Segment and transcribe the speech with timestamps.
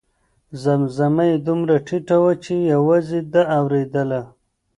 [0.63, 4.21] زمزمه یې دومره ټیټه وه چې یوازې ده اورېدله.